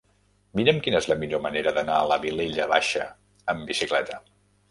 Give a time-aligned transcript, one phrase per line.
[0.59, 3.05] Mira'm quina és la millor manera d'anar a la Vilella Baixa
[3.55, 4.19] amb bicicleta.